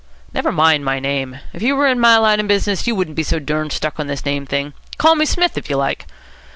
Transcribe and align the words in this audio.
"Never 0.33 0.51
mind 0.51 0.83
my 0.83 0.99
name. 0.99 1.37
If 1.53 1.61
you 1.61 1.75
were 1.75 1.85
in 1.85 1.99
my 1.99 2.17
line 2.17 2.39
of 2.39 2.47
business, 2.47 2.87
you 2.87 2.95
wouldn't 2.95 3.15
be 3.15 3.21
so 3.21 3.37
durned 3.37 3.71
stuck 3.71 3.99
on 3.99 4.07
this 4.07 4.25
name 4.25 4.47
thing. 4.47 4.73
Call 4.97 5.13
me 5.13 5.25
Smith, 5.27 5.59
if 5.59 5.69
you 5.69 5.77
like." 5.77 6.07